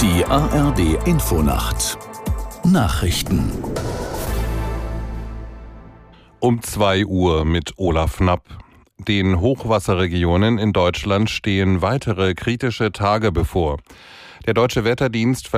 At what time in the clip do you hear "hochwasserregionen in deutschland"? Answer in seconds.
9.40-11.30